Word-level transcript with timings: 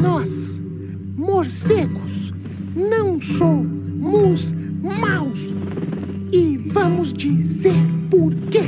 Nós, 0.00 0.60
morcegos, 1.16 2.32
não 2.74 3.20
somos 3.20 4.52
maus. 4.52 5.52
E 6.32 6.56
vamos 6.58 7.12
dizer 7.12 7.74
por 8.10 8.34
quê. 8.50 8.62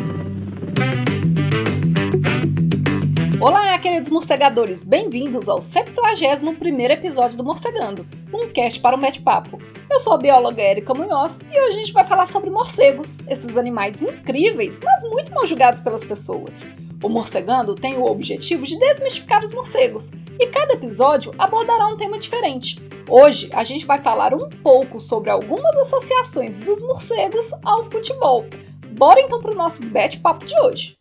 Olá, 3.40 3.78
queridos 3.78 4.10
morcegadores! 4.10 4.84
Bem-vindos 4.84 5.48
ao 5.48 5.58
71º 5.58 6.90
episódio 6.90 7.38
do 7.38 7.44
Morcegando, 7.44 8.06
um 8.32 8.48
cast 8.48 8.80
para 8.80 8.96
um 8.96 9.00
bate-papo. 9.00 9.58
Eu 9.90 9.98
sou 9.98 10.12
a 10.12 10.18
bióloga 10.18 10.62
Erika 10.62 10.92
Munhoz 10.94 11.40
e 11.50 11.60
hoje 11.60 11.76
a 11.76 11.80
gente 11.80 11.92
vai 11.92 12.04
falar 12.04 12.26
sobre 12.26 12.50
morcegos, 12.50 13.18
esses 13.28 13.56
animais 13.56 14.02
incríveis, 14.02 14.80
mas 14.84 15.02
muito 15.10 15.32
mal 15.32 15.46
julgados 15.46 15.80
pelas 15.80 16.04
pessoas. 16.04 16.66
O 17.04 17.08
Morcegando 17.10 17.74
tem 17.74 17.98
o 17.98 18.06
objetivo 18.06 18.64
de 18.64 18.78
desmistificar 18.78 19.44
os 19.44 19.52
morcegos 19.52 20.10
e 20.40 20.46
cada 20.46 20.72
episódio 20.72 21.34
abordará 21.36 21.86
um 21.86 21.98
tema 21.98 22.18
diferente. 22.18 22.78
Hoje 23.06 23.50
a 23.52 23.62
gente 23.62 23.84
vai 23.84 24.00
falar 24.00 24.32
um 24.32 24.48
pouco 24.48 24.98
sobre 24.98 25.28
algumas 25.28 25.76
associações 25.76 26.56
dos 26.56 26.82
morcegos 26.82 27.52
ao 27.62 27.84
futebol. 27.84 28.46
Bora 28.92 29.20
então 29.20 29.38
para 29.38 29.52
o 29.52 29.54
nosso 29.54 29.84
bate-papo 29.84 30.46
de 30.46 30.58
hoje. 30.60 30.96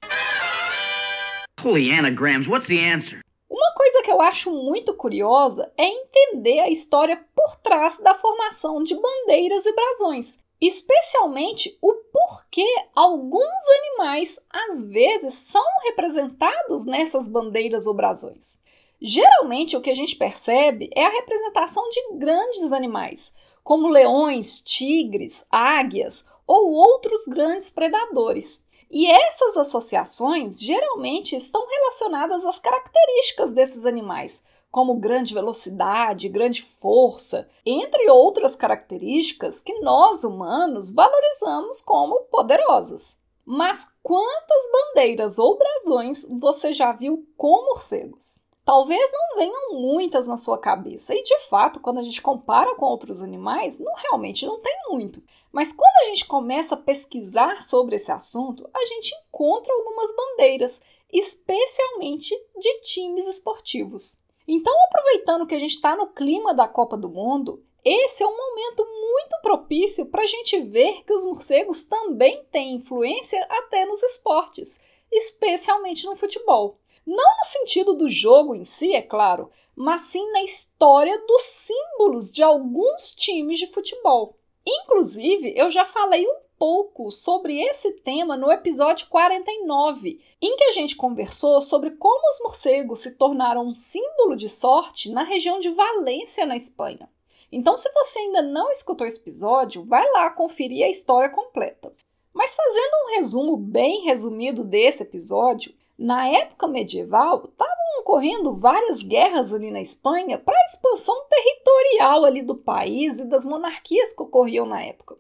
Holy 1.64 1.90
anagrams, 1.90 2.50
what's 2.50 2.68
the 2.68 2.84
answer? 2.94 3.22
Uma 3.50 3.74
coisa 3.74 4.02
que 4.04 4.12
eu 4.12 4.20
acho 4.20 4.52
muito 4.52 4.94
curiosa 4.98 5.72
é 5.78 5.86
entender 5.86 6.60
a 6.60 6.70
história 6.70 7.24
por 7.34 7.56
trás 7.64 8.00
da 8.00 8.14
formação 8.14 8.84
de 8.84 8.94
bandeiras 8.94 9.66
e 9.66 9.74
brasões, 9.74 10.40
especialmente 10.60 11.78
o 11.82 12.03
porquê 12.14 12.68
alguns 12.96 13.68
animais 13.80 14.40
às 14.50 14.86
vezes 14.86 15.34
são 15.34 15.66
representados 15.84 16.86
nessas 16.86 17.28
bandeiras 17.28 17.88
ou 17.88 17.96
brasões. 17.96 18.60
Geralmente 19.02 19.76
o 19.76 19.82
que 19.82 19.90
a 19.90 19.96
gente 19.96 20.16
percebe 20.16 20.90
é 20.96 21.06
a 21.06 21.10
representação 21.10 21.84
de 21.90 22.18
grandes 22.20 22.72
animais, 22.72 23.34
como 23.64 23.90
leões, 23.90 24.60
tigres, 24.60 25.44
águias 25.50 26.30
ou 26.46 26.72
outros 26.72 27.26
grandes 27.26 27.70
predadores. 27.70 28.68
E 28.92 29.10
essas 29.10 29.58
associações 29.58 30.62
geralmente 30.62 31.36
estão 31.36 31.68
relacionadas 31.68 32.46
às 32.46 32.60
características 32.60 33.52
desses 33.52 33.86
animais, 33.86 34.46
como 34.74 34.96
grande 34.96 35.36
velocidade, 35.36 36.28
grande 36.28 36.64
força, 36.64 37.48
entre 37.64 38.10
outras 38.10 38.56
características 38.56 39.62
que 39.62 39.82
nós 39.82 40.24
humanos 40.24 40.90
valorizamos 40.90 41.80
como 41.80 42.22
poderosas. 42.22 43.22
Mas 43.46 44.00
quantas 44.02 44.64
bandeiras 44.72 45.38
ou 45.38 45.60
brasões 45.60 46.26
você 46.40 46.74
já 46.74 46.92
viu 46.92 47.24
com 47.38 47.68
morcegos? 47.68 48.48
Talvez 48.66 49.12
não 49.12 49.38
venham 49.38 49.74
muitas 49.80 50.26
na 50.28 50.38
sua 50.38 50.58
cabeça, 50.58 51.14
e 51.14 51.22
de 51.22 51.38
fato, 51.42 51.80
quando 51.80 52.00
a 52.00 52.04
gente 52.04 52.20
compara 52.20 52.74
com 52.74 52.88
outros 52.88 53.22
animais, 53.22 53.80
não 53.80 53.94
realmente 53.94 54.44
não 54.48 54.60
tem 54.60 54.76
muito. 54.90 55.22
Mas 55.52 55.72
quando 55.72 55.96
a 56.02 56.06
gente 56.06 56.26
começa 56.26 56.74
a 56.74 56.80
pesquisar 56.80 57.62
sobre 57.62 57.98
esse 57.98 58.12
assunto, 58.12 58.68
a 58.74 58.86
gente 58.86 59.14
encontra 59.28 59.72
algumas 59.72 60.16
bandeiras, 60.16 60.82
especialmente 61.12 62.34
de 62.58 62.82
times 62.82 63.28
esportivos. 63.28 64.23
Então, 64.48 64.74
aproveitando 64.86 65.48
que 65.48 65.56
a 65.56 65.60
gente 65.60 65.76
está 65.76 65.96
no 65.96 66.08
clima 66.08 66.54
da 66.54 66.68
Copa 66.68 66.98
do 66.98 67.10
Mundo, 67.10 67.64
esse 67.84 68.24
é 68.24 68.28
um 68.28 68.36
momento 68.36 68.86
muito 68.86 69.42
propício 69.42 70.06
para 70.08 70.24
a 70.24 70.26
gente 70.26 70.60
ver 70.62 71.04
que 71.04 71.14
os 71.14 71.26
morcegos 71.26 71.84
também 71.84 72.44
têm 72.52 72.76
influência 72.76 73.46
até 73.50 73.86
nos 73.86 74.02
esportes, 74.04 74.80
especialmente 75.12 76.06
no 76.06 76.16
futebol. 76.16 76.80
Não 77.06 77.38
no 77.38 77.44
sentido 77.44 77.94
do 77.94 78.10
jogo 78.10 78.56
em 78.56 78.64
si, 78.64 78.94
é 78.94 79.02
claro, 79.02 79.52
mas 79.76 80.04
sim 80.04 80.32
na 80.32 80.44
história 80.44 81.18
dos 81.26 81.44
símbolos 81.44 82.32
de 82.32 82.42
alguns 82.42 83.12
times 83.12 83.60
de 83.60 83.68
futebol. 83.68 84.38
Inclusive, 84.66 85.54
eu 85.58 85.70
já 85.70 85.84
falei 85.84 86.26
um 86.26 86.36
pouco 86.64 87.12
sobre 87.12 87.62
esse 87.62 87.92
tema 88.00 88.38
no 88.38 88.50
episódio 88.50 89.10
49, 89.10 90.22
em 90.42 90.56
que 90.56 90.64
a 90.64 90.72
gente 90.72 90.96
conversou 90.96 91.62
sobre 91.62 91.92
como 91.92 92.22
os 92.30 92.40
morcegos 92.42 93.00
se 93.00 93.18
tornaram 93.18 93.68
um 93.68 93.74
símbolo 93.74 94.34
de 94.38 94.48
sorte 94.48 95.12
na 95.12 95.24
região 95.24 95.60
de 95.60 95.70
Valência, 95.72 96.46
na 96.46 96.56
Espanha. 96.56 97.10
Então, 97.52 97.78
se 97.78 97.92
você 97.92 98.18
ainda 98.18 98.42
não 98.42 98.72
escutou 98.72 99.06
esse 99.06 99.20
episódio, 99.20 99.84
vai 99.84 100.10
lá 100.12 100.30
conferir 100.30 100.86
a 100.86 100.90
história 100.90 101.30
completa. 101.30 101.92
Mas 102.34 102.56
fazendo 102.56 102.94
um 103.04 103.16
resumo 103.18 103.58
bem 103.58 104.06
resumido 104.06 104.64
desse 104.64 105.04
episódio, 105.04 105.74
na 105.98 106.30
época 106.30 106.66
medieval, 106.66 107.44
estavam 107.44 108.00
ocorrendo 108.00 108.54
várias 108.54 109.04
guerras 109.04 109.52
ali 109.52 109.70
na 109.70 109.82
Espanha 109.82 110.38
para 110.40 110.58
a 110.58 110.66
expansão 110.70 111.26
territorial 111.30 112.24
ali 112.24 112.42
do 112.42 112.56
país 112.56 113.20
e 113.20 113.26
das 113.26 113.44
monarquias 113.44 114.14
que 114.14 114.24
ocorriam 114.24 114.66
na 114.66 114.82
época. 114.82 115.18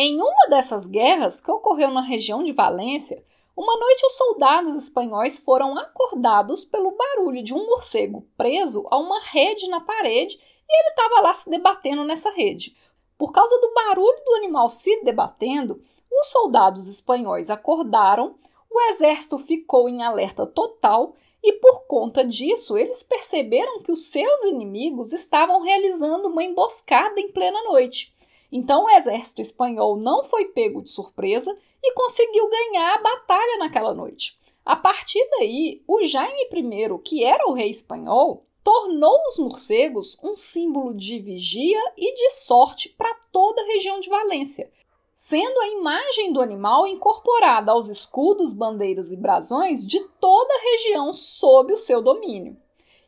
Em 0.00 0.22
uma 0.22 0.46
dessas 0.48 0.86
guerras, 0.86 1.40
que 1.40 1.50
ocorreu 1.50 1.90
na 1.90 2.00
região 2.00 2.44
de 2.44 2.52
Valência, 2.52 3.20
uma 3.56 3.76
noite 3.76 4.06
os 4.06 4.16
soldados 4.16 4.72
espanhóis 4.76 5.38
foram 5.38 5.76
acordados 5.76 6.64
pelo 6.64 6.92
barulho 6.92 7.42
de 7.42 7.52
um 7.52 7.66
morcego 7.66 8.24
preso 8.36 8.86
a 8.92 8.96
uma 8.96 9.20
rede 9.20 9.68
na 9.68 9.80
parede 9.80 10.36
e 10.68 10.80
ele 10.80 10.90
estava 10.90 11.20
lá 11.20 11.34
se 11.34 11.50
debatendo 11.50 12.04
nessa 12.04 12.30
rede. 12.30 12.76
Por 13.18 13.32
causa 13.32 13.60
do 13.60 13.74
barulho 13.74 14.22
do 14.24 14.34
animal 14.36 14.68
se 14.68 15.02
debatendo, 15.02 15.82
os 16.12 16.28
soldados 16.28 16.86
espanhóis 16.86 17.50
acordaram, 17.50 18.36
o 18.70 18.80
exército 18.90 19.36
ficou 19.36 19.88
em 19.88 20.04
alerta 20.04 20.46
total 20.46 21.16
e, 21.42 21.54
por 21.54 21.88
conta 21.88 22.24
disso, 22.24 22.78
eles 22.78 23.02
perceberam 23.02 23.82
que 23.82 23.90
os 23.90 24.02
seus 24.02 24.44
inimigos 24.44 25.12
estavam 25.12 25.60
realizando 25.60 26.28
uma 26.28 26.44
emboscada 26.44 27.18
em 27.18 27.32
plena 27.32 27.60
noite. 27.64 28.16
Então, 28.50 28.84
o 28.84 28.90
exército 28.90 29.40
espanhol 29.40 29.96
não 29.96 30.22
foi 30.22 30.46
pego 30.46 30.82
de 30.82 30.90
surpresa 30.90 31.56
e 31.82 31.92
conseguiu 31.92 32.48
ganhar 32.48 32.94
a 32.94 33.02
batalha 33.02 33.58
naquela 33.58 33.94
noite. 33.94 34.38
A 34.64 34.76
partir 34.76 35.26
daí, 35.38 35.82
o 35.86 36.02
Jaime 36.02 36.48
I, 36.52 36.98
que 37.02 37.24
era 37.24 37.48
o 37.48 37.52
rei 37.52 37.70
espanhol, 37.70 38.44
tornou 38.62 39.18
os 39.28 39.38
morcegos 39.38 40.18
um 40.22 40.36
símbolo 40.36 40.92
de 40.92 41.18
vigia 41.18 41.80
e 41.96 42.14
de 42.14 42.30
sorte 42.30 42.90
para 42.90 43.14
toda 43.32 43.62
a 43.62 43.66
região 43.66 43.98
de 43.98 44.10
Valência, 44.10 44.70
sendo 45.14 45.58
a 45.58 45.68
imagem 45.68 46.32
do 46.32 46.40
animal 46.42 46.86
incorporada 46.86 47.72
aos 47.72 47.88
escudos, 47.88 48.52
bandeiras 48.52 49.10
e 49.10 49.16
brasões 49.16 49.86
de 49.86 50.00
toda 50.20 50.52
a 50.52 50.60
região 50.60 51.12
sob 51.14 51.72
o 51.72 51.78
seu 51.78 52.02
domínio. 52.02 52.56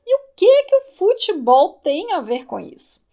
E 0.07 0.17
o 0.17 0.21
que 0.35 0.65
que 0.65 0.77
o 0.77 0.93
futebol 0.97 1.75
tem 1.83 2.13
a 2.13 2.21
ver 2.21 2.47
com 2.47 2.59
isso? 2.59 3.07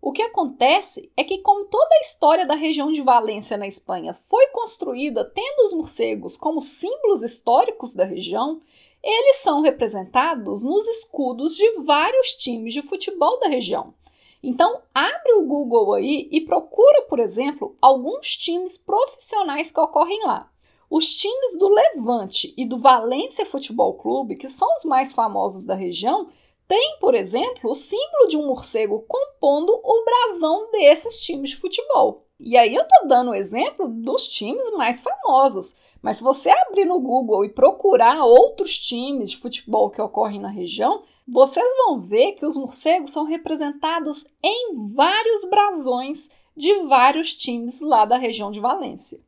O 0.00 0.12
que 0.12 0.22
acontece 0.22 1.12
é 1.16 1.22
que, 1.22 1.38
como 1.38 1.66
toda 1.66 1.94
a 1.94 2.00
história 2.00 2.46
da 2.46 2.54
região 2.54 2.90
de 2.90 3.02
Valência 3.02 3.56
na 3.56 3.66
Espanha 3.66 4.14
foi 4.14 4.46
construída 4.48 5.24
tendo 5.24 5.66
os 5.66 5.72
morcegos 5.72 6.36
como 6.36 6.60
símbolos 6.60 7.22
históricos 7.22 7.94
da 7.94 8.04
região, 8.04 8.60
eles 9.02 9.36
são 9.36 9.60
representados 9.60 10.62
nos 10.62 10.86
escudos 10.88 11.56
de 11.56 11.70
vários 11.82 12.34
times 12.34 12.72
de 12.72 12.82
futebol 12.82 13.38
da 13.40 13.48
região, 13.48 13.94
então, 14.42 14.80
abre 14.94 15.34
o 15.34 15.42
Google 15.42 15.94
aí 15.94 16.28
e 16.32 16.40
procura, 16.40 17.02
por 17.02 17.18
exemplo, 17.18 17.76
alguns 17.80 18.36
times 18.36 18.78
profissionais 18.78 19.70
que 19.70 19.80
ocorrem 19.80 20.24
lá. 20.24 20.50
Os 20.88 21.14
times 21.14 21.58
do 21.58 21.68
Levante 21.68 22.54
e 22.56 22.64
do 22.64 22.78
Valência 22.78 23.44
Futebol 23.44 23.94
Clube, 23.94 24.36
que 24.36 24.48
são 24.48 24.72
os 24.74 24.84
mais 24.84 25.12
famosos 25.12 25.64
da 25.64 25.74
região, 25.74 26.28
têm, 26.70 26.98
por 27.00 27.16
exemplo, 27.16 27.68
o 27.68 27.74
símbolo 27.74 28.28
de 28.28 28.36
um 28.36 28.46
morcego 28.46 29.04
compondo 29.08 29.72
o 29.72 30.04
brasão 30.04 30.70
desses 30.70 31.20
times 31.20 31.50
de 31.50 31.56
futebol. 31.56 32.24
E 32.38 32.56
aí 32.56 32.72
eu 32.72 32.84
tô 32.84 33.08
dando 33.08 33.32
o 33.32 33.34
exemplo 33.34 33.88
dos 33.88 34.28
times 34.28 34.70
mais 34.74 35.02
famosos, 35.02 35.78
mas 36.00 36.18
se 36.18 36.22
você 36.22 36.48
abrir 36.48 36.84
no 36.84 37.00
Google 37.00 37.44
e 37.44 37.48
procurar 37.48 38.24
outros 38.24 38.78
times 38.78 39.32
de 39.32 39.38
futebol 39.38 39.90
que 39.90 40.00
ocorrem 40.00 40.38
na 40.38 40.48
região, 40.48 41.02
vocês 41.26 41.66
vão 41.76 41.98
ver 41.98 42.32
que 42.32 42.46
os 42.46 42.56
morcegos 42.56 43.10
são 43.10 43.24
representados 43.24 44.26
em 44.40 44.94
vários 44.94 45.44
brasões 45.50 46.30
de 46.56 46.72
vários 46.84 47.34
times 47.34 47.80
lá 47.80 48.04
da 48.04 48.16
região 48.16 48.52
de 48.52 48.60
Valência. 48.60 49.20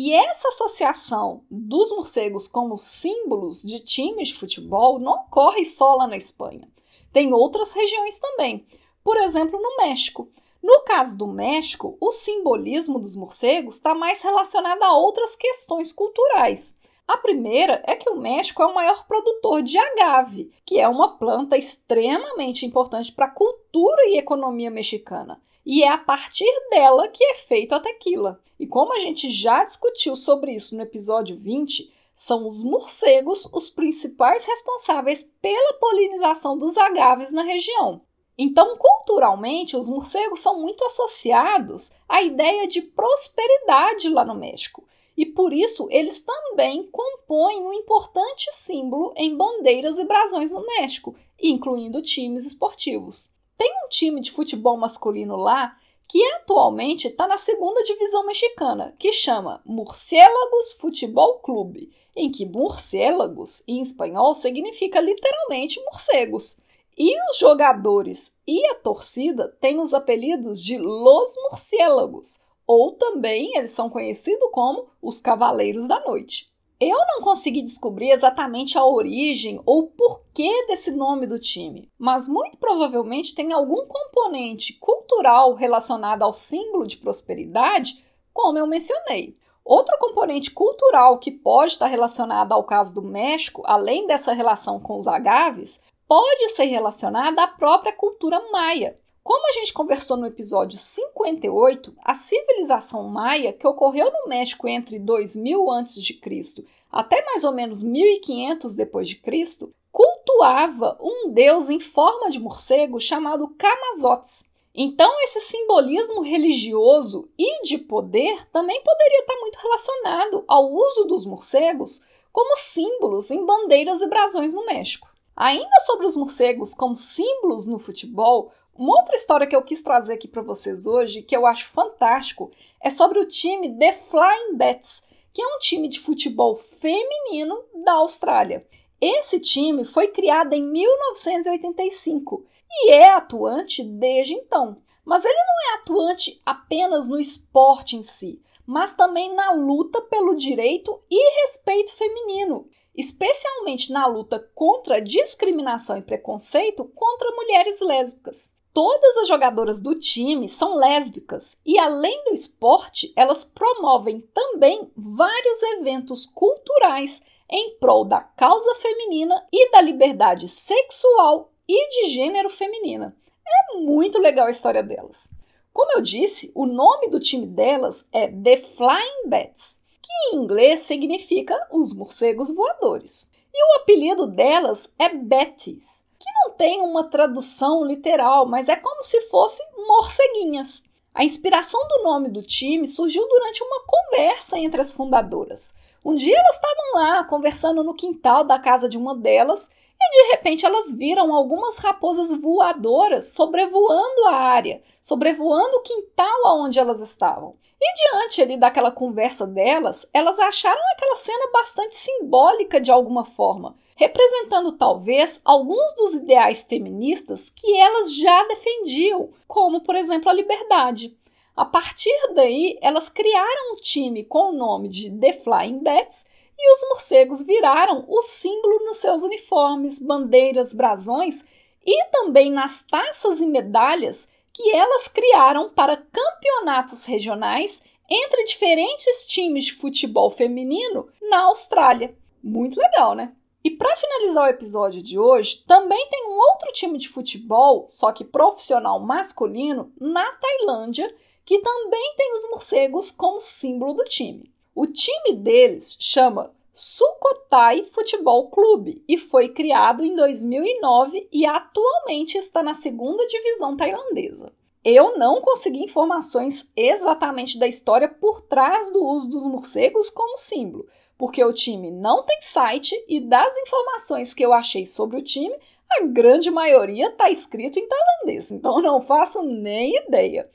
E 0.00 0.12
essa 0.12 0.46
associação 0.46 1.42
dos 1.50 1.90
morcegos 1.90 2.46
como 2.46 2.78
símbolos 2.78 3.64
de 3.64 3.80
times 3.80 4.28
de 4.28 4.34
futebol 4.34 5.00
não 5.00 5.12
ocorre 5.22 5.64
só 5.64 5.96
lá 5.96 6.06
na 6.06 6.16
Espanha. 6.16 6.70
Tem 7.12 7.32
outras 7.32 7.72
regiões 7.72 8.16
também, 8.20 8.64
por 9.02 9.16
exemplo, 9.16 9.60
no 9.60 9.76
México. 9.78 10.30
No 10.62 10.82
caso 10.82 11.18
do 11.18 11.26
México, 11.26 11.98
o 12.00 12.12
simbolismo 12.12 13.00
dos 13.00 13.16
morcegos 13.16 13.74
está 13.74 13.92
mais 13.92 14.22
relacionado 14.22 14.84
a 14.84 14.96
outras 14.96 15.34
questões 15.34 15.92
culturais. 15.92 16.77
A 17.08 17.16
primeira 17.16 17.82
é 17.86 17.96
que 17.96 18.10
o 18.10 18.16
México 18.16 18.62
é 18.62 18.66
o 18.66 18.74
maior 18.74 19.06
produtor 19.06 19.62
de 19.62 19.78
agave, 19.78 20.52
que 20.66 20.78
é 20.78 20.86
uma 20.86 21.16
planta 21.16 21.56
extremamente 21.56 22.66
importante 22.66 23.10
para 23.10 23.24
a 23.24 23.30
cultura 23.30 24.02
e 24.08 24.18
economia 24.18 24.70
mexicana. 24.70 25.40
E 25.64 25.82
é 25.82 25.88
a 25.88 25.96
partir 25.96 26.50
dela 26.68 27.08
que 27.08 27.24
é 27.24 27.34
feito 27.34 27.74
a 27.74 27.80
tequila. 27.80 28.40
E 28.60 28.66
como 28.66 28.92
a 28.94 28.98
gente 28.98 29.30
já 29.30 29.64
discutiu 29.64 30.16
sobre 30.16 30.52
isso 30.52 30.76
no 30.76 30.82
episódio 30.82 31.34
20, 31.34 31.90
São 32.20 32.48
os 32.48 32.64
morcegos 32.64 33.48
os 33.54 33.70
principais 33.70 34.44
responsáveis 34.44 35.22
pela 35.40 35.74
polinização 35.74 36.58
dos 36.58 36.76
agaves 36.76 37.32
na 37.32 37.42
região. 37.42 38.02
Então, 38.36 38.76
culturalmente, 38.76 39.76
os 39.76 39.88
morcegos 39.88 40.40
são 40.40 40.60
muito 40.60 40.84
associados 40.84 41.92
à 42.08 42.20
ideia 42.20 42.66
de 42.66 42.82
prosperidade 42.82 44.08
lá 44.08 44.24
no 44.24 44.34
México. 44.34 44.82
E 45.18 45.26
por 45.26 45.52
isso 45.52 45.88
eles 45.90 46.20
também 46.20 46.88
compõem 46.92 47.66
um 47.66 47.72
importante 47.72 48.48
símbolo 48.52 49.12
em 49.16 49.36
bandeiras 49.36 49.98
e 49.98 50.04
brasões 50.04 50.52
no 50.52 50.64
México, 50.64 51.16
incluindo 51.42 52.00
times 52.00 52.46
esportivos. 52.46 53.32
Tem 53.56 53.68
um 53.84 53.88
time 53.88 54.20
de 54.20 54.30
futebol 54.30 54.76
masculino 54.76 55.34
lá 55.34 55.76
que 56.08 56.24
atualmente 56.34 57.08
está 57.08 57.26
na 57.26 57.36
segunda 57.36 57.82
divisão 57.82 58.24
mexicana, 58.26 58.94
que 58.96 59.12
chama 59.12 59.60
Murciélagos 59.66 60.74
Futebol 60.78 61.40
Clube, 61.40 61.92
em 62.14 62.30
que 62.30 62.46
morcélagos 62.46 63.64
em 63.66 63.80
espanhol 63.80 64.34
significa 64.34 65.00
literalmente 65.00 65.82
morcegos. 65.82 66.60
E 66.96 67.12
os 67.28 67.38
jogadores 67.38 68.36
e 68.46 68.64
a 68.68 68.76
torcida 68.76 69.48
têm 69.60 69.80
os 69.80 69.92
apelidos 69.92 70.62
de 70.62 70.78
Los 70.78 71.34
Murciélagos, 71.42 72.40
ou 72.68 72.92
também 72.92 73.56
eles 73.56 73.70
são 73.70 73.88
conhecidos 73.88 74.50
como 74.52 74.90
os 75.00 75.18
Cavaleiros 75.18 75.88
da 75.88 76.00
Noite. 76.00 76.52
Eu 76.78 76.98
não 77.08 77.22
consegui 77.22 77.62
descobrir 77.62 78.10
exatamente 78.10 78.76
a 78.76 78.84
origem 78.84 79.58
ou 79.64 79.88
porquê 79.88 80.66
desse 80.68 80.92
nome 80.92 81.26
do 81.26 81.38
time, 81.38 81.90
mas 81.98 82.28
muito 82.28 82.58
provavelmente 82.58 83.34
tem 83.34 83.52
algum 83.52 83.86
componente 83.86 84.74
cultural 84.74 85.54
relacionado 85.54 86.22
ao 86.22 86.32
símbolo 86.32 86.86
de 86.86 86.98
prosperidade, 86.98 88.04
como 88.32 88.58
eu 88.58 88.66
mencionei. 88.66 89.36
Outro 89.64 89.98
componente 89.98 90.50
cultural 90.50 91.18
que 91.18 91.32
pode 91.32 91.72
estar 91.72 91.86
relacionado 91.86 92.52
ao 92.52 92.62
caso 92.64 92.94
do 92.94 93.02
México, 93.02 93.62
além 93.66 94.06
dessa 94.06 94.32
relação 94.32 94.78
com 94.78 94.98
os 94.98 95.08
agaves, 95.08 95.82
pode 96.06 96.48
ser 96.50 96.64
relacionada 96.64 97.42
à 97.42 97.46
própria 97.48 97.92
cultura 97.92 98.40
maia, 98.52 98.98
como 99.22 99.48
a 99.48 99.52
gente 99.52 99.72
conversou 99.72 100.16
no 100.16 100.26
episódio 100.26 100.78
58, 100.78 101.94
a 102.02 102.14
civilização 102.14 103.04
maia, 103.08 103.52
que 103.52 103.66
ocorreu 103.66 104.10
no 104.10 104.28
México 104.28 104.66
entre 104.66 104.98
2000 104.98 105.70
a.C. 105.70 106.64
até 106.90 107.24
mais 107.24 107.44
ou 107.44 107.52
menos 107.52 107.82
1500 107.82 108.74
d.C., 108.74 109.68
cultuava 109.90 110.96
um 111.00 111.30
deus 111.30 111.68
em 111.68 111.80
forma 111.80 112.30
de 112.30 112.38
morcego 112.38 113.00
chamado 113.00 113.48
Camazotes. 113.58 114.48
Então, 114.74 115.10
esse 115.22 115.40
simbolismo 115.40 116.20
religioso 116.20 117.28
e 117.36 117.62
de 117.62 117.78
poder 117.78 118.48
também 118.50 118.80
poderia 118.82 119.20
estar 119.20 119.36
muito 119.40 119.56
relacionado 119.56 120.44
ao 120.46 120.72
uso 120.72 121.04
dos 121.04 121.26
morcegos 121.26 122.02
como 122.32 122.56
símbolos 122.56 123.30
em 123.32 123.44
bandeiras 123.44 124.00
e 124.00 124.06
brasões 124.06 124.54
no 124.54 124.64
México. 124.64 125.07
Ainda 125.40 125.78
sobre 125.86 126.04
os 126.04 126.16
morcegos 126.16 126.74
como 126.74 126.96
símbolos 126.96 127.68
no 127.68 127.78
futebol, 127.78 128.50
uma 128.74 128.98
outra 128.98 129.14
história 129.14 129.46
que 129.46 129.54
eu 129.54 129.62
quis 129.62 129.80
trazer 129.84 130.14
aqui 130.14 130.26
para 130.26 130.42
vocês 130.42 130.84
hoje, 130.84 131.22
que 131.22 131.36
eu 131.36 131.46
acho 131.46 131.68
fantástico, 131.68 132.50
é 132.82 132.90
sobre 132.90 133.20
o 133.20 133.28
time 133.28 133.78
The 133.78 133.92
Flying 133.92 134.56
Bats, 134.56 135.04
que 135.32 135.40
é 135.40 135.46
um 135.46 135.60
time 135.60 135.86
de 135.86 136.00
futebol 136.00 136.56
feminino 136.56 137.56
da 137.84 137.92
Austrália. 137.92 138.66
Esse 139.00 139.38
time 139.38 139.84
foi 139.84 140.08
criado 140.08 140.54
em 140.54 140.62
1985 140.72 142.44
e 142.68 142.90
é 142.90 143.08
atuante 143.08 143.84
desde 143.84 144.34
então. 144.34 144.82
Mas 145.04 145.24
ele 145.24 145.38
não 145.38 145.70
é 145.70 145.74
atuante 145.76 146.42
apenas 146.44 147.06
no 147.06 147.16
esporte 147.16 147.94
em 147.94 148.02
si, 148.02 148.42
mas 148.66 148.92
também 148.92 149.32
na 149.32 149.52
luta 149.52 150.02
pelo 150.02 150.34
direito 150.34 151.00
e 151.08 151.42
respeito 151.42 151.92
feminino, 151.92 152.68
especialmente 152.96 153.92
na 153.92 154.06
luta 154.06 154.38
contra 154.54 154.96
a 154.96 155.00
discriminação 155.00 155.96
e 155.96 156.02
preconceito 156.02 156.84
contra 156.94 157.30
mulheres 157.32 157.80
lésbicas. 157.80 158.56
Todas 158.72 159.16
as 159.18 159.28
jogadoras 159.28 159.80
do 159.80 159.94
time 159.94 160.48
são 160.48 160.76
lésbicas 160.76 161.60
e, 161.64 161.78
além 161.78 162.22
do 162.24 162.32
esporte, 162.32 163.12
elas 163.16 163.42
promovem 163.42 164.20
também 164.32 164.90
vários 164.96 165.62
eventos 165.62 166.26
culturais 166.26 167.24
em 167.50 167.76
prol 167.78 168.04
da 168.04 168.20
causa 168.20 168.74
feminina 168.76 169.44
e 169.52 169.70
da 169.70 169.80
liberdade 169.80 170.48
sexual 170.48 171.52
e 171.66 171.88
de 171.88 172.10
gênero 172.10 172.50
feminina. 172.50 173.16
É 173.46 173.78
muito 173.78 174.18
legal 174.18 174.46
a 174.46 174.50
história 174.50 174.82
delas. 174.82 175.30
Como 175.72 175.92
eu 175.92 176.02
disse, 176.02 176.52
o 176.54 176.66
nome 176.66 177.08
do 177.08 177.20
time 177.20 177.46
delas 177.46 178.08
é 178.12 178.28
The 178.28 178.56
Flying 178.56 179.28
Bats, 179.28 179.80
que 180.08 180.34
em 180.34 180.40
inglês 180.40 180.80
significa 180.80 181.54
os 181.70 181.92
morcegos 181.92 182.54
voadores. 182.54 183.30
E 183.52 183.62
o 183.62 183.82
apelido 183.82 184.26
delas 184.26 184.94
é 184.98 185.10
Betties, 185.10 186.06
que 186.18 186.30
não 186.42 186.54
tem 186.56 186.80
uma 186.80 187.04
tradução 187.04 187.84
literal, 187.84 188.48
mas 188.48 188.70
é 188.70 188.76
como 188.76 189.02
se 189.02 189.20
fossem 189.28 189.66
morceguinhas. 189.86 190.84
A 191.14 191.24
inspiração 191.24 191.86
do 191.88 192.04
nome 192.04 192.30
do 192.30 192.42
time 192.42 192.86
surgiu 192.86 193.28
durante 193.28 193.62
uma 193.62 193.82
conversa 193.86 194.58
entre 194.58 194.80
as 194.80 194.92
fundadoras. 194.92 195.76
Um 196.02 196.14
dia 196.14 196.38
elas 196.38 196.54
estavam 196.54 196.94
lá 196.94 197.24
conversando 197.24 197.84
no 197.84 197.92
quintal 197.92 198.44
da 198.44 198.58
casa 198.58 198.88
de 198.88 198.96
uma 198.96 199.14
delas 199.14 199.68
e 200.10 200.22
de 200.22 200.30
repente 200.30 200.64
elas 200.64 200.90
viram 200.96 201.34
algumas 201.34 201.78
raposas 201.78 202.32
voadoras 202.40 203.32
sobrevoando 203.32 204.26
a 204.26 204.34
área, 204.34 204.82
sobrevoando 205.00 205.76
o 205.76 205.82
quintal 205.82 206.46
aonde 206.46 206.78
elas 206.78 207.00
estavam. 207.00 207.56
E 207.80 207.94
diante 207.94 208.42
ali 208.42 208.56
daquela 208.56 208.90
conversa 208.90 209.46
delas, 209.46 210.08
elas 210.12 210.38
acharam 210.38 210.80
aquela 210.92 211.14
cena 211.14 211.50
bastante 211.52 211.94
simbólica 211.94 212.80
de 212.80 212.90
alguma 212.90 213.24
forma, 213.24 213.76
representando 213.94 214.76
talvez 214.76 215.40
alguns 215.44 215.94
dos 215.94 216.14
ideais 216.14 216.64
feministas 216.64 217.50
que 217.50 217.76
elas 217.76 218.14
já 218.14 218.44
defendiam, 218.48 219.30
como 219.46 219.82
por 219.82 219.94
exemplo 219.94 220.28
a 220.28 220.32
liberdade. 220.32 221.16
A 221.54 221.64
partir 221.64 222.14
daí, 222.34 222.78
elas 222.80 223.08
criaram 223.08 223.72
um 223.72 223.76
time 223.76 224.24
com 224.24 224.50
o 224.50 224.52
nome 224.52 224.88
de 224.88 225.10
The 225.10 225.32
Flying 225.32 225.82
Bats 225.82 226.26
e 226.58 226.72
os 226.72 226.88
morcegos 226.88 227.42
viraram 227.46 228.04
o 228.08 228.20
símbolo 228.20 228.84
nos 228.84 228.96
seus 228.96 229.22
uniformes, 229.22 230.00
bandeiras, 230.00 230.74
brasões 230.74 231.44
e 231.86 232.04
também 232.06 232.50
nas 232.50 232.82
taças 232.82 233.40
e 233.40 233.46
medalhas 233.46 234.28
que 234.52 234.74
elas 234.74 235.06
criaram 235.06 235.70
para 235.70 235.96
campeonatos 235.96 237.04
regionais 237.04 237.84
entre 238.10 238.44
diferentes 238.44 239.24
times 239.26 239.66
de 239.66 239.74
futebol 239.74 240.30
feminino 240.30 241.08
na 241.30 241.42
Austrália. 241.42 242.16
Muito 242.42 242.80
legal, 242.80 243.14
né? 243.14 243.32
E 243.62 243.70
para 243.70 243.94
finalizar 243.96 244.44
o 244.44 244.50
episódio 244.50 245.02
de 245.02 245.18
hoje, 245.18 245.64
também 245.66 246.08
tem 246.08 246.26
um 246.26 246.36
outro 246.36 246.72
time 246.72 246.96
de 246.96 247.08
futebol, 247.08 247.86
só 247.88 248.12
que 248.12 248.24
profissional 248.24 248.98
masculino, 248.98 249.92
na 250.00 250.24
Tailândia, 250.32 251.14
que 251.44 251.58
também 251.58 252.14
tem 252.16 252.34
os 252.34 252.50
morcegos 252.50 253.10
como 253.10 253.40
símbolo 253.40 253.94
do 253.94 254.04
time. 254.04 254.52
O 254.80 254.86
time 254.86 255.32
deles 255.32 255.96
chama 255.98 256.54
Sukhothai 256.72 257.82
Futebol 257.82 258.48
Clube 258.48 259.02
e 259.08 259.18
foi 259.18 259.48
criado 259.48 260.04
em 260.04 260.14
2009 260.14 261.28
e 261.32 261.44
atualmente 261.44 262.38
está 262.38 262.62
na 262.62 262.74
segunda 262.74 263.26
divisão 263.26 263.76
tailandesa. 263.76 264.52
Eu 264.84 265.18
não 265.18 265.40
consegui 265.40 265.82
informações 265.82 266.72
exatamente 266.76 267.58
da 267.58 267.66
história 267.66 268.08
por 268.08 268.40
trás 268.42 268.92
do 268.92 269.02
uso 269.02 269.26
dos 269.26 269.42
morcegos 269.46 270.08
como 270.10 270.36
símbolo, 270.36 270.86
porque 271.18 271.42
o 271.42 271.52
time 271.52 271.90
não 271.90 272.24
tem 272.24 272.40
site 272.40 272.94
e 273.08 273.18
das 273.18 273.52
informações 273.56 274.32
que 274.32 274.46
eu 274.46 274.52
achei 274.52 274.86
sobre 274.86 275.16
o 275.16 275.22
time, 275.22 275.56
a 275.90 276.04
grande 276.04 276.52
maioria 276.52 277.08
está 277.08 277.28
escrito 277.28 277.80
em 277.80 277.88
tailandês, 277.88 278.52
então 278.52 278.80
não 278.80 279.00
faço 279.00 279.42
nem 279.42 279.96
ideia. 279.96 280.48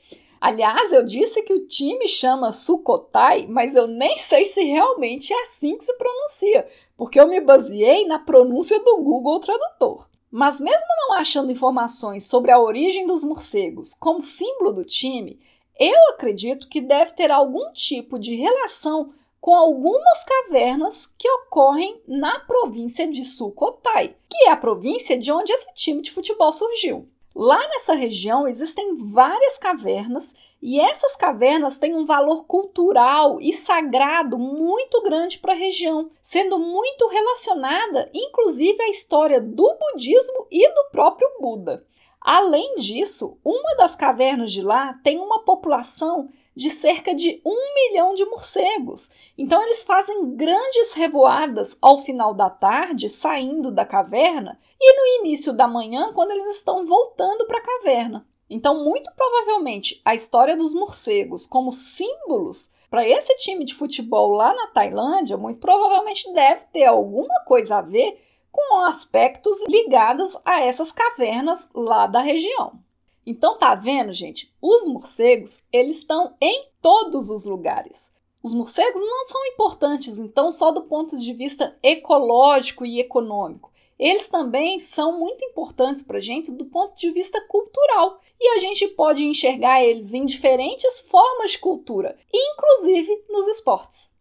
Aliás, 0.44 0.92
eu 0.92 1.02
disse 1.02 1.40
que 1.40 1.54
o 1.54 1.66
time 1.66 2.06
chama 2.06 2.52
Sukhothai, 2.52 3.46
mas 3.46 3.74
eu 3.74 3.86
nem 3.86 4.18
sei 4.18 4.44
se 4.44 4.62
realmente 4.62 5.32
é 5.32 5.42
assim 5.44 5.78
que 5.78 5.84
se 5.84 5.94
pronuncia, 5.94 6.68
porque 6.98 7.18
eu 7.18 7.26
me 7.26 7.40
baseei 7.40 8.06
na 8.06 8.18
pronúncia 8.18 8.78
do 8.80 8.98
Google 8.98 9.40
Tradutor. 9.40 10.06
Mas 10.30 10.60
mesmo 10.60 10.86
não 10.98 11.14
achando 11.14 11.50
informações 11.50 12.26
sobre 12.26 12.50
a 12.50 12.60
origem 12.60 13.06
dos 13.06 13.24
morcegos 13.24 13.94
como 13.94 14.20
símbolo 14.20 14.70
do 14.70 14.84
time, 14.84 15.40
eu 15.80 16.10
acredito 16.10 16.68
que 16.68 16.82
deve 16.82 17.14
ter 17.14 17.30
algum 17.30 17.72
tipo 17.72 18.18
de 18.18 18.34
relação 18.34 19.14
com 19.40 19.54
algumas 19.54 20.24
cavernas 20.24 21.06
que 21.06 21.26
ocorrem 21.26 22.02
na 22.06 22.40
província 22.40 23.10
de 23.10 23.24
Sukhothai, 23.24 24.14
que 24.28 24.48
é 24.48 24.50
a 24.50 24.58
província 24.58 25.18
de 25.18 25.32
onde 25.32 25.54
esse 25.54 25.72
time 25.72 26.02
de 26.02 26.10
futebol 26.10 26.52
surgiu. 26.52 27.08
Lá 27.34 27.58
nessa 27.68 27.94
região 27.94 28.46
existem 28.46 28.94
várias 28.94 29.58
cavernas 29.58 30.34
e 30.62 30.78
essas 30.80 31.16
cavernas 31.16 31.78
têm 31.78 31.92
um 31.92 32.04
valor 32.04 32.44
cultural 32.44 33.40
e 33.40 33.52
sagrado 33.52 34.38
muito 34.38 35.02
grande 35.02 35.38
para 35.38 35.52
a 35.52 35.56
região, 35.56 36.10
sendo 36.22 36.60
muito 36.60 37.08
relacionada 37.08 38.08
inclusive 38.14 38.80
à 38.80 38.88
história 38.88 39.40
do 39.40 39.76
budismo 39.76 40.46
e 40.48 40.66
do 40.72 40.90
próprio 40.92 41.28
Buda. 41.40 41.84
Além 42.20 42.76
disso, 42.76 43.36
uma 43.44 43.74
das 43.76 43.96
cavernas 43.96 44.52
de 44.52 44.62
lá 44.62 44.94
tem 45.02 45.18
uma 45.18 45.40
população 45.40 46.30
de 46.54 46.70
cerca 46.70 47.14
de 47.14 47.40
um 47.44 47.74
milhão 47.74 48.14
de 48.14 48.24
morcegos. 48.26 49.10
Então 49.36 49.62
eles 49.62 49.82
fazem 49.82 50.34
grandes 50.34 50.92
revoadas 50.92 51.76
ao 51.80 51.98
final 51.98 52.32
da 52.32 52.48
tarde, 52.48 53.08
saindo 53.08 53.72
da 53.72 53.84
caverna, 53.84 54.58
e 54.80 54.92
no 54.96 55.20
início 55.20 55.52
da 55.52 55.66
manhã, 55.66 56.12
quando 56.12 56.30
eles 56.30 56.56
estão 56.56 56.86
voltando 56.86 57.46
para 57.46 57.58
a 57.58 57.62
caverna. 57.62 58.26
Então, 58.48 58.84
muito 58.84 59.10
provavelmente, 59.16 60.00
a 60.04 60.14
história 60.14 60.56
dos 60.56 60.74
morcegos 60.74 61.46
como 61.46 61.72
símbolos 61.72 62.72
para 62.90 63.08
esse 63.08 63.34
time 63.38 63.64
de 63.64 63.74
futebol 63.74 64.32
lá 64.32 64.54
na 64.54 64.68
Tailândia, 64.68 65.36
muito 65.36 65.58
provavelmente 65.58 66.32
deve 66.32 66.66
ter 66.66 66.84
alguma 66.84 67.42
coisa 67.44 67.78
a 67.78 67.82
ver 67.82 68.22
com 68.52 68.84
aspectos 68.84 69.64
ligados 69.66 70.36
a 70.44 70.60
essas 70.60 70.92
cavernas 70.92 71.70
lá 71.74 72.06
da 72.06 72.20
região. 72.20 72.83
Então 73.26 73.56
tá 73.56 73.74
vendo, 73.74 74.12
gente? 74.12 74.52
Os 74.60 74.86
morcegos, 74.88 75.64
eles 75.72 75.98
estão 75.98 76.34
em 76.40 76.68
todos 76.80 77.30
os 77.30 77.44
lugares. 77.44 78.12
Os 78.42 78.52
morcegos 78.52 79.00
não 79.00 79.24
são 79.24 79.46
importantes, 79.46 80.18
então, 80.18 80.50
só 80.50 80.70
do 80.70 80.82
ponto 80.82 81.16
de 81.16 81.32
vista 81.32 81.74
ecológico 81.82 82.84
e 82.84 83.00
econômico. 83.00 83.72
Eles 83.98 84.28
também 84.28 84.78
são 84.78 85.18
muito 85.18 85.42
importantes 85.44 86.02
para 86.02 86.18
a 86.18 86.20
gente 86.20 86.52
do 86.52 86.66
ponto 86.66 86.94
de 86.94 87.10
vista 87.10 87.40
cultural. 87.48 88.20
E 88.38 88.48
a 88.48 88.58
gente 88.58 88.88
pode 88.88 89.24
enxergar 89.24 89.82
eles 89.82 90.12
em 90.12 90.26
diferentes 90.26 91.00
formas 91.08 91.52
de 91.52 91.58
cultura, 91.58 92.18
inclusive 92.32 93.24
nos 93.30 93.48
esportes. 93.48 94.12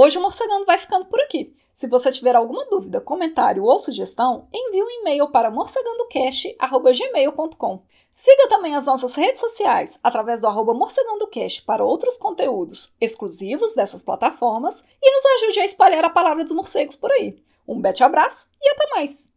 Hoje 0.00 0.16
o 0.16 0.22
Morcegando 0.22 0.64
vai 0.64 0.78
ficando 0.78 1.06
por 1.06 1.20
aqui. 1.20 1.56
Se 1.74 1.88
você 1.88 2.12
tiver 2.12 2.36
alguma 2.36 2.64
dúvida, 2.66 3.00
comentário 3.00 3.64
ou 3.64 3.80
sugestão, 3.80 4.46
envie 4.54 4.80
um 4.80 4.88
e-mail 4.88 5.28
para 5.32 5.50
morcegandocast.gmail.com. 5.50 7.82
Siga 8.12 8.48
também 8.48 8.76
as 8.76 8.86
nossas 8.86 9.16
redes 9.16 9.40
sociais 9.40 9.98
através 10.00 10.40
do 10.40 10.46
arroba 10.46 10.72
morcegandocast 10.72 11.64
para 11.64 11.84
outros 11.84 12.16
conteúdos 12.16 12.94
exclusivos 13.00 13.74
dessas 13.74 14.00
plataformas 14.00 14.84
e 15.02 15.10
nos 15.10 15.26
ajude 15.42 15.58
a 15.58 15.64
espalhar 15.64 16.04
a 16.04 16.10
palavra 16.10 16.44
dos 16.44 16.52
morcegos 16.52 16.94
por 16.94 17.10
aí. 17.10 17.42
Um 17.66 17.80
bete 17.80 18.04
abraço 18.04 18.54
e 18.62 18.70
até 18.70 18.88
mais! 18.90 19.36